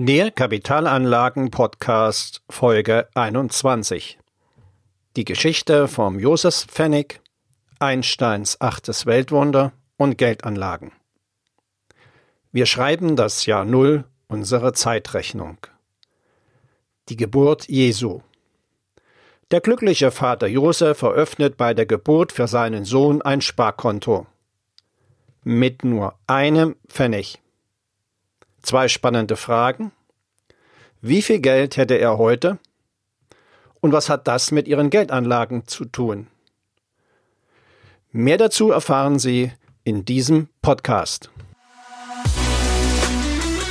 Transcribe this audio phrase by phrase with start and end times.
[0.00, 4.16] Der Kapitalanlagen-Podcast Folge 21.
[5.16, 7.20] Die Geschichte vom Josefspfennig,
[7.80, 10.92] Einsteins achtes Weltwunder und Geldanlagen.
[12.52, 15.58] Wir schreiben das Jahr Null unserer Zeitrechnung.
[17.08, 18.20] Die Geburt Jesu.
[19.50, 24.28] Der glückliche Vater Josef eröffnet bei der Geburt für seinen Sohn ein Sparkonto.
[25.42, 27.40] Mit nur einem Pfennig.
[28.62, 29.92] Zwei spannende Fragen.
[31.00, 32.58] Wie viel Geld hätte er heute?
[33.80, 36.26] Und was hat das mit Ihren Geldanlagen zu tun?
[38.10, 39.52] Mehr dazu erfahren Sie
[39.84, 41.30] in diesem Podcast.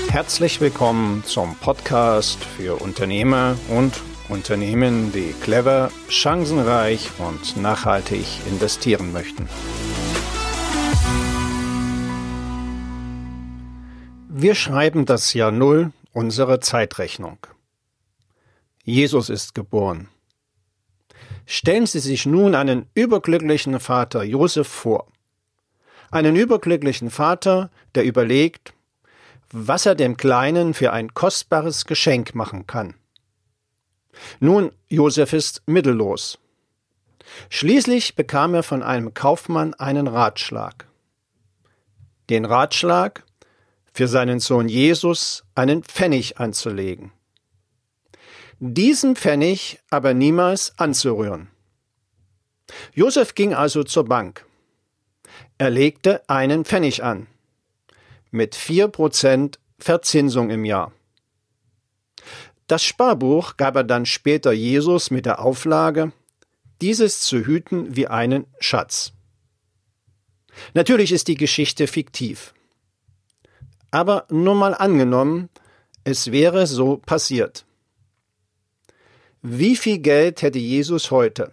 [0.10, 3.94] Herzlich willkommen zum Podcast für Unternehmer und
[4.30, 9.48] Unternehmen, die clever, chancenreich und nachhaltig investieren möchten.
[14.40, 17.40] Wir schreiben das Jahr Null unserer Zeitrechnung.
[18.84, 20.10] Jesus ist geboren.
[21.48, 25.08] Stellen Sie sich nun einen überglücklichen Vater Josef vor.
[26.12, 28.76] Einen überglücklichen Vater, der überlegt,
[29.52, 32.94] was er dem Kleinen für ein kostbares Geschenk machen kann.
[34.40, 36.38] Nun, Josef ist mittellos.
[37.50, 40.88] Schließlich bekam er von einem Kaufmann einen Ratschlag.
[42.30, 43.24] Den Ratschlag,
[43.98, 47.12] für seinen Sohn Jesus einen Pfennig anzulegen.
[48.60, 51.48] Diesen Pfennig aber niemals anzurühren.
[52.94, 54.46] Josef ging also zur Bank.
[55.58, 57.26] Er legte einen Pfennig an.
[58.30, 60.92] Mit vier Prozent Verzinsung im Jahr.
[62.68, 66.12] Das Sparbuch gab er dann später Jesus mit der Auflage,
[66.82, 69.14] dieses zu hüten wie einen Schatz.
[70.76, 72.54] Natürlich ist die Geschichte fiktiv.
[73.92, 75.50] Aber nur mal angenommen,
[76.04, 77.66] es wäre so passiert.
[79.42, 81.52] Wie viel Geld hätte Jesus heute?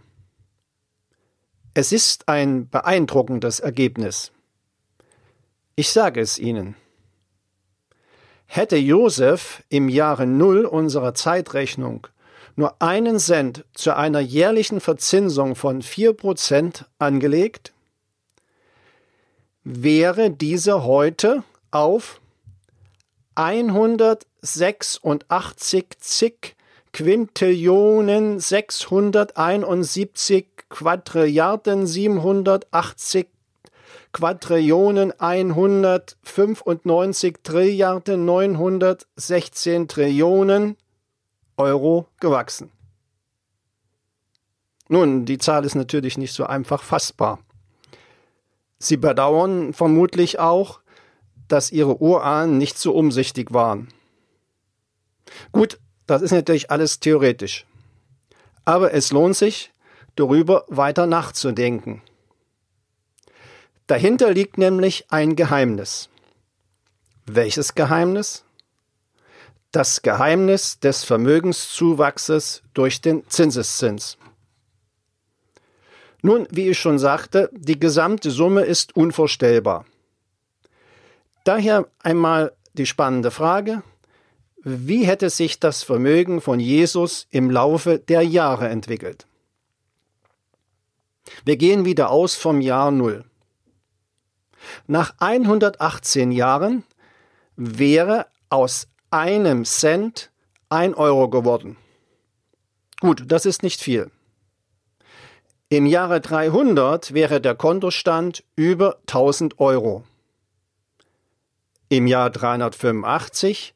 [1.75, 4.33] Es ist ein beeindruckendes Ergebnis.
[5.77, 6.77] Ich sage es Ihnen.
[8.47, 12.07] Hätte Josef im Jahre Null unserer Zeitrechnung
[12.57, 17.73] nur einen Cent zu einer jährlichen Verzinsung von vier Prozent angelegt,
[19.65, 22.21] wäre diese heute auf
[23.35, 26.55] 186 zig
[26.93, 33.27] Quintillionen 671 Quadrilliarden 780
[34.13, 40.77] Quadrillionen 195 Trilliarden 916 Trillionen
[41.57, 42.71] Euro gewachsen.
[44.89, 47.41] Nun, die Zahl ist natürlich nicht so einfach fassbar.
[48.79, 50.79] Sie bedauern vermutlich auch,
[51.49, 53.89] dass ihre Urahnen nicht so umsichtig waren.
[55.53, 57.67] Gut, das ist natürlich alles theoretisch.
[58.65, 59.73] Aber es lohnt sich,
[60.17, 62.03] darüber weiter nachzudenken.
[63.87, 66.09] Dahinter liegt nämlich ein Geheimnis.
[67.27, 68.45] Welches Geheimnis?
[69.73, 74.17] Das Geheimnis des Vermögenszuwachses durch den Zinseszins.
[76.23, 79.85] Nun, wie ich schon sagte, die gesamte Summe ist unvorstellbar.
[81.45, 83.83] Daher einmal die spannende Frage,
[84.63, 89.27] wie hätte sich das Vermögen von Jesus im Laufe der Jahre entwickelt?
[91.45, 93.25] Wir gehen wieder aus vom Jahr Null.
[94.87, 96.85] Nach 118 Jahren
[97.57, 100.31] wäre aus einem Cent
[100.71, 101.77] ein Euro geworden.
[103.01, 104.11] Gut, das ist nicht viel.
[105.69, 110.05] Im Jahre 300 wäre der Kontostand über 1000 Euro.
[111.89, 113.75] Im Jahr 385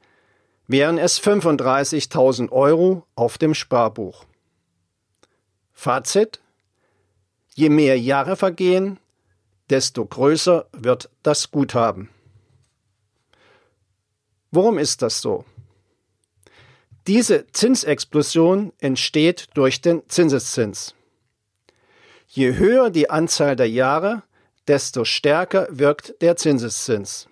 [0.66, 4.24] wären es 35.000 Euro auf dem Sparbuch.
[5.72, 6.40] Fazit?
[7.54, 8.98] Je mehr Jahre vergehen,
[9.70, 12.08] desto größer wird das Guthaben.
[14.50, 15.44] Warum ist das so?
[17.06, 20.94] Diese Zinsexplosion entsteht durch den Zinseszins.
[22.26, 24.22] Je höher die Anzahl der Jahre,
[24.66, 27.28] desto stärker wirkt der Zinseszins.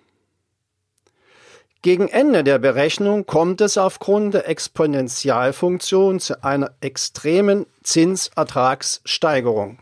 [1.87, 9.79] Gegen Ende der Berechnung kommt es aufgrund der Exponentialfunktion zu einer extremen Zinsertragssteigerung.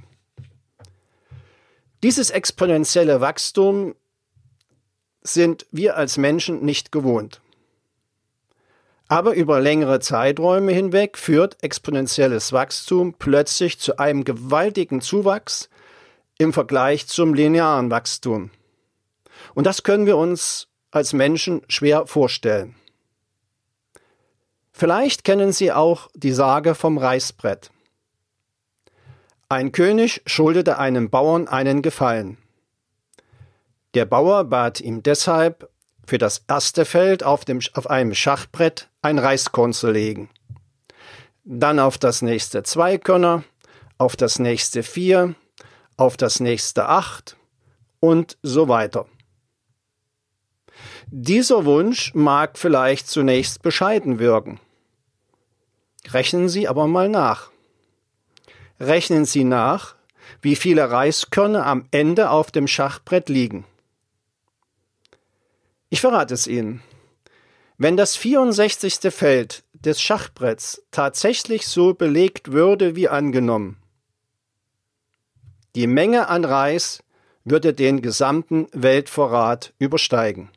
[2.03, 3.95] Dieses exponentielle Wachstum
[5.23, 7.41] sind wir als Menschen nicht gewohnt.
[9.07, 15.71] Aber über längere Zeiträume hinweg führt exponentielles Wachstum plötzlich zu einem gewaltigen Zuwachs
[16.37, 18.51] im Vergleich zum linearen Wachstum.
[19.55, 22.75] Und das können wir uns als Menschen schwer vorstellen.
[24.71, 27.69] Vielleicht kennen Sie auch die Sage vom Reißbrett.
[29.50, 32.38] Ein König schuldete einem Bauern einen Gefallen.
[33.94, 35.69] Der Bauer bat ihm deshalb,
[36.07, 40.30] für das erste Feld auf, dem, auf einem Schachbrett ein Reiskorn zu legen.
[41.44, 43.44] Dann auf das nächste zwei Körner,
[43.98, 45.36] auf das nächste vier,
[45.98, 47.38] auf das nächste acht
[48.00, 49.07] und so weiter.
[51.07, 54.60] Dieser Wunsch mag vielleicht zunächst bescheiden wirken.
[56.12, 57.51] Rechnen Sie aber mal nach.
[58.80, 59.95] Rechnen Sie nach,
[60.42, 63.66] wie viele Reiskörner am Ende auf dem Schachbrett liegen.
[65.89, 66.81] Ich verrate es Ihnen.
[67.77, 69.13] Wenn das 64.
[69.13, 73.77] Feld des Schachbretts tatsächlich so belegt würde wie angenommen,
[75.75, 77.04] die Menge an Reis
[77.44, 80.50] würde den gesamten Weltvorrat übersteigen.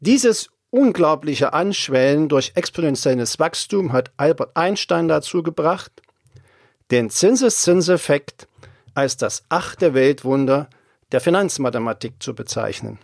[0.00, 5.92] Dieses unglaubliche Anschwellen durch exponentielles Wachstum hat Albert Einstein dazu gebracht,
[6.90, 8.48] den Zinseszinseffekt
[8.94, 10.70] als das achte Weltwunder
[11.12, 12.98] der Finanzmathematik zu bezeichnen.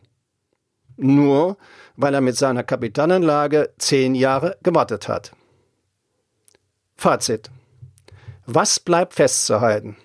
[0.97, 1.57] Nur
[1.97, 5.31] weil er mit seiner Kapitalanlage zehn Jahre gewartet hat.
[6.95, 7.49] Fazit.
[8.45, 9.97] Was bleibt festzuhalten?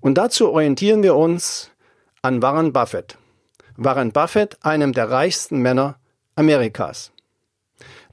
[0.00, 1.70] Und dazu orientieren wir uns
[2.22, 3.18] an Warren Buffett.
[3.76, 5.98] Warren Buffett, einem der reichsten Männer
[6.36, 7.12] Amerikas.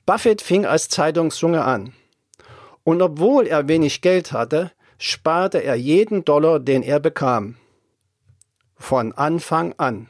[0.05, 1.93] Buffett fing als Zeitungsjunge an.
[2.83, 7.57] Und obwohl er wenig Geld hatte, sparte er jeden Dollar, den er bekam.
[8.75, 10.07] Von Anfang an.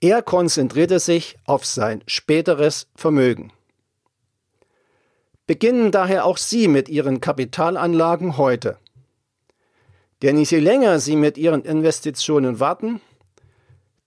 [0.00, 3.52] Er konzentrierte sich auf sein späteres Vermögen.
[5.46, 8.78] Beginnen daher auch Sie mit Ihren Kapitalanlagen heute.
[10.22, 13.00] Denn je länger Sie mit Ihren Investitionen warten,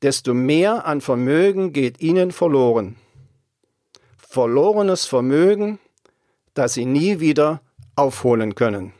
[0.01, 2.95] desto mehr an Vermögen geht ihnen verloren.
[4.17, 5.77] Verlorenes Vermögen,
[6.53, 7.59] das sie nie wieder
[7.95, 8.93] aufholen können.